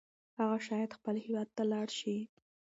[0.37, 2.17] هغه شاید خپل هیواد ته لاړ شي.